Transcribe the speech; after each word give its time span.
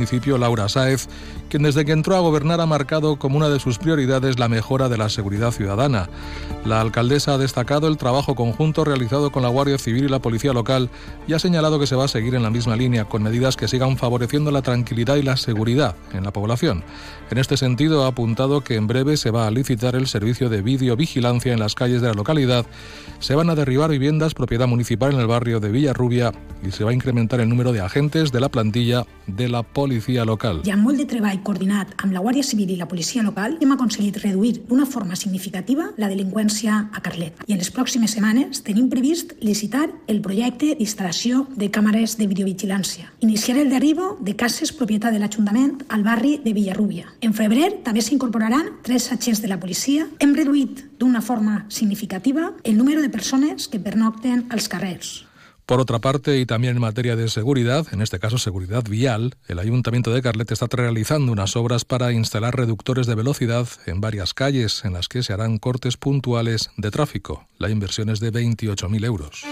municipio 0.00 0.38
Laura 0.38 0.66
Sáez, 0.70 1.08
quien 1.50 1.62
desde 1.62 1.84
que 1.84 1.92
entró 1.92 2.16
a 2.16 2.20
gobernar 2.20 2.62
ha 2.62 2.64
marcado 2.64 3.16
como 3.16 3.36
una 3.36 3.50
de 3.50 3.60
sus 3.60 3.76
prioridades 3.76 4.38
la 4.38 4.48
mejora 4.48 4.88
de 4.88 4.96
la 4.96 5.10
seguridad 5.10 5.50
ciudadana. 5.50 6.08
La 6.64 6.80
alcaldesa 6.80 7.34
ha 7.34 7.38
destacado 7.38 7.86
el 7.86 7.98
trabajo 7.98 8.34
conjunto 8.34 8.82
realizado 8.82 9.30
con 9.30 9.42
la 9.42 9.50
Guardia 9.50 9.76
Civil 9.76 10.04
y 10.04 10.08
la 10.08 10.20
Policía 10.20 10.54
Local 10.54 10.88
y 11.28 11.34
ha 11.34 11.38
señalado 11.38 11.78
que 11.78 11.86
se 11.86 11.96
va 11.96 12.06
a 12.06 12.08
seguir 12.08 12.34
en 12.34 12.42
la 12.42 12.48
misma 12.48 12.76
línea 12.76 13.04
con 13.04 13.22
medidas 13.22 13.56
que 13.56 13.68
sigan 13.68 13.98
favoreciendo 13.98 14.50
la 14.50 14.62
tranquilidad 14.62 15.16
y 15.16 15.22
la 15.22 15.36
seguridad 15.36 15.94
en 16.14 16.24
la 16.24 16.32
población. 16.32 16.82
En 17.30 17.36
este 17.36 17.58
sentido, 17.58 18.04
ha 18.04 18.08
apuntado 18.08 18.62
que 18.62 18.76
en 18.76 18.86
breve 18.86 19.18
se 19.18 19.30
va 19.30 19.46
a 19.46 19.50
licitar 19.50 19.96
el 19.96 20.06
servicio 20.06 20.48
de 20.48 20.62
videovigilancia 20.62 21.52
en 21.52 21.60
las 21.60 21.74
calles 21.74 22.00
de 22.00 22.08
la 22.08 22.14
localidad, 22.14 22.64
se 23.18 23.34
van 23.34 23.50
a 23.50 23.54
derribar 23.54 23.90
viviendas 23.90 24.32
propiedad 24.32 24.66
municipal 24.66 25.12
en 25.12 25.20
el 25.20 25.26
barrio 25.26 25.60
de 25.60 25.70
Villarrubia 25.70 26.32
y 26.66 26.70
se 26.70 26.84
va 26.84 26.90
a 26.90 26.94
incrementar 26.94 27.40
el 27.40 27.50
número 27.50 27.72
de 27.72 27.80
agentes 27.80 28.32
de 28.32 28.40
la 28.40 28.48
plantilla 28.48 29.06
de 29.26 29.48
la 29.48 29.62
policia 29.90 30.24
local. 30.24 30.60
I 30.62 30.70
amb 30.70 30.86
molt 30.86 31.00
de 31.00 31.06
treball 31.10 31.40
coordinat 31.42 31.96
amb 32.04 32.14
la 32.14 32.22
Guàrdia 32.22 32.46
Civil 32.46 32.70
i 32.70 32.78
la 32.78 32.86
policia 32.86 33.24
local 33.26 33.56
hem 33.60 33.72
aconseguit 33.74 34.20
reduir 34.22 34.60
d'una 34.68 34.86
forma 34.86 35.16
significativa 35.18 35.88
la 35.98 36.08
delinqüència 36.10 36.76
a 36.94 37.02
Carlet. 37.02 37.40
I 37.48 37.56
en 37.56 37.62
les 37.62 37.72
pròximes 37.74 38.14
setmanes 38.14 38.62
tenim 38.66 38.86
previst 38.92 39.34
licitar 39.42 39.88
el 40.06 40.20
projecte 40.22 40.76
d'instal·lació 40.78 41.42
de 41.58 41.70
càmeres 41.74 42.14
de 42.20 42.28
videovigilància. 42.30 43.10
Iniciar 43.26 43.58
el 43.58 43.72
derribo 43.74 44.12
de 44.20 44.36
cases 44.38 44.70
propietat 44.72 45.16
de 45.16 45.22
l'Ajuntament 45.22 45.80
al 45.88 46.04
barri 46.06 46.36
de 46.44 46.54
Villarrubia. 46.54 47.10
En 47.20 47.34
febrer 47.34 47.80
també 47.86 48.04
s'incorporaran 48.06 48.76
tres 48.86 49.10
agents 49.10 49.42
de 49.42 49.50
la 49.50 49.58
policia. 49.58 50.06
Hem 50.20 50.36
reduït 50.38 50.84
d'una 51.00 51.24
forma 51.24 51.64
significativa 51.68 52.52
el 52.62 52.78
número 52.78 53.02
de 53.02 53.10
persones 53.10 53.66
que 53.66 53.82
pernocten 53.82 54.46
als 54.50 54.68
carrers. 54.70 55.29
Por 55.70 55.80
otra 55.80 56.00
parte, 56.00 56.36
y 56.40 56.46
también 56.46 56.74
en 56.74 56.80
materia 56.80 57.14
de 57.14 57.28
seguridad, 57.28 57.86
en 57.92 58.02
este 58.02 58.18
caso 58.18 58.38
seguridad 58.38 58.82
vial, 58.82 59.36
el 59.46 59.60
Ayuntamiento 59.60 60.12
de 60.12 60.20
Carlet 60.20 60.50
está 60.50 60.66
realizando 60.68 61.30
unas 61.30 61.54
obras 61.54 61.84
para 61.84 62.10
instalar 62.10 62.56
reductores 62.56 63.06
de 63.06 63.14
velocidad 63.14 63.68
en 63.86 64.00
varias 64.00 64.34
calles 64.34 64.84
en 64.84 64.94
las 64.94 65.06
que 65.06 65.22
se 65.22 65.32
harán 65.32 65.58
cortes 65.58 65.96
puntuales 65.96 66.72
de 66.76 66.90
tráfico. 66.90 67.46
La 67.56 67.70
inversión 67.70 68.08
es 68.08 68.18
de 68.18 68.32
28.000 68.32 69.04
euros. 69.04 69.44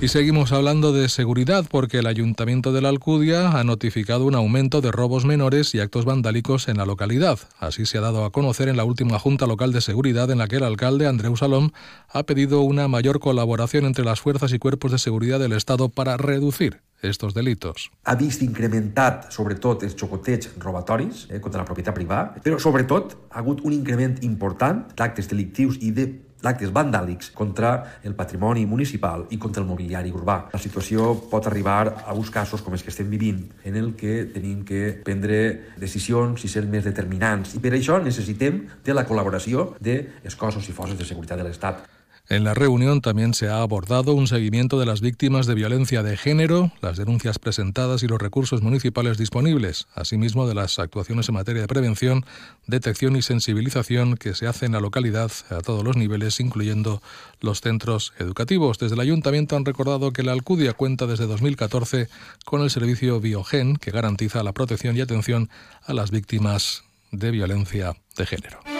Y 0.00 0.06
seguimos 0.06 0.52
hablando 0.52 0.92
de 0.92 1.08
seguridad 1.08 1.64
porque 1.68 1.98
el 1.98 2.06
Ayuntamiento 2.06 2.72
de 2.72 2.80
la 2.80 2.88
Alcudia 2.88 3.58
ha 3.58 3.64
notificado 3.64 4.26
un 4.26 4.36
aumento 4.36 4.80
de 4.80 4.92
robos 4.92 5.24
menores 5.24 5.74
y 5.74 5.80
actos 5.80 6.04
vandálicos 6.04 6.68
en 6.68 6.76
la 6.76 6.86
localidad. 6.86 7.40
Así 7.58 7.84
se 7.84 7.98
ha 7.98 8.00
dado 8.00 8.24
a 8.24 8.30
conocer 8.30 8.68
en 8.68 8.76
la 8.76 8.84
última 8.84 9.18
Junta 9.18 9.48
Local 9.48 9.72
de 9.72 9.80
Seguridad 9.80 10.30
en 10.30 10.38
la 10.38 10.46
que 10.46 10.56
el 10.56 10.62
alcalde 10.62 11.08
Andreu 11.08 11.36
Salom 11.36 11.70
ha 12.10 12.22
pedido 12.22 12.60
una 12.60 12.86
mayor 12.86 13.18
colaboración 13.18 13.86
entre 13.86 14.04
las 14.04 14.20
fuerzas 14.20 14.52
y 14.52 14.60
cuerpos 14.60 14.92
de 14.92 14.98
seguridad 14.98 15.40
del 15.40 15.52
Estado 15.52 15.88
para 15.88 16.16
reducir 16.16 16.80
estos 17.02 17.34
delitos. 17.34 17.90
Ha 18.04 18.14
vist 18.14 18.42
incrementat, 18.42 19.32
sobretot, 19.34 19.82
els 19.86 19.98
xocotets 19.98 20.50
robatoris 20.58 21.26
eh, 21.28 21.40
contra 21.42 21.62
la 21.62 21.66
propietat 21.66 21.94
privada, 21.94 22.38
però 22.42 22.58
sobretot 22.62 23.14
ha 23.30 23.42
hagut 23.42 23.62
un 23.66 23.74
increment 23.74 24.18
important 24.26 24.86
d'actes 24.98 25.30
delictius 25.30 25.78
i 25.82 25.92
de 25.94 26.08
d'actes 26.42 26.70
vandàlics 26.74 27.32
contra 27.34 27.72
el 28.06 28.14
patrimoni 28.14 28.64
municipal 28.66 29.26
i 29.30 29.38
contra 29.38 29.62
el 29.62 29.68
mobiliari 29.68 30.12
urbà. 30.14 30.38
La 30.52 30.62
situació 30.62 31.12
pot 31.30 31.46
arribar 31.50 31.80
a 32.06 32.14
uns 32.14 32.30
casos 32.30 32.62
com 32.62 32.76
els 32.76 32.84
que 32.86 32.92
estem 32.94 33.10
vivint, 33.10 33.42
en 33.64 33.76
el 33.76 33.94
que 33.98 34.24
tenim 34.34 34.64
que 34.64 34.94
prendre 35.04 35.74
decisions 35.76 36.44
i 36.44 36.52
ser 36.52 36.66
més 36.66 36.86
determinants. 36.86 37.56
I 37.58 37.62
per 37.62 37.74
això 37.74 37.98
necessitem 38.02 38.64
de 38.84 38.96
la 38.96 39.06
col·laboració 39.08 39.72
dels 39.80 40.38
cossos 40.38 40.68
i 40.68 40.76
forces 40.76 40.98
de 40.98 41.06
seguretat 41.08 41.40
de 41.42 41.48
l'Estat. 41.48 41.97
En 42.30 42.44
la 42.44 42.52
reunión 42.52 43.00
también 43.00 43.32
se 43.32 43.48
ha 43.48 43.62
abordado 43.62 44.12
un 44.12 44.26
seguimiento 44.26 44.78
de 44.78 44.84
las 44.84 45.00
víctimas 45.00 45.46
de 45.46 45.54
violencia 45.54 46.02
de 46.02 46.14
género, 46.18 46.70
las 46.82 46.98
denuncias 46.98 47.38
presentadas 47.38 48.02
y 48.02 48.06
los 48.06 48.20
recursos 48.20 48.60
municipales 48.60 49.16
disponibles, 49.16 49.86
asimismo 49.94 50.46
de 50.46 50.54
las 50.54 50.78
actuaciones 50.78 51.30
en 51.30 51.36
materia 51.36 51.62
de 51.62 51.68
prevención, 51.68 52.26
detección 52.66 53.16
y 53.16 53.22
sensibilización 53.22 54.18
que 54.18 54.34
se 54.34 54.46
hacen 54.46 54.66
en 54.66 54.72
la 54.72 54.80
localidad 54.80 55.32
a 55.48 55.60
todos 55.62 55.82
los 55.82 55.96
niveles, 55.96 56.38
incluyendo 56.38 57.00
los 57.40 57.62
centros 57.62 58.12
educativos. 58.18 58.78
Desde 58.78 58.96
el 58.96 59.00
ayuntamiento 59.00 59.56
han 59.56 59.64
recordado 59.64 60.12
que 60.12 60.22
la 60.22 60.32
Alcudia 60.32 60.74
cuenta 60.74 61.06
desde 61.06 61.26
2014 61.26 62.10
con 62.44 62.60
el 62.60 62.68
servicio 62.68 63.20
Biogen, 63.20 63.76
que 63.76 63.90
garantiza 63.90 64.42
la 64.42 64.52
protección 64.52 64.94
y 64.98 65.00
atención 65.00 65.48
a 65.82 65.94
las 65.94 66.10
víctimas 66.10 66.84
de 67.10 67.30
violencia 67.30 67.96
de 68.18 68.26
género. 68.26 68.77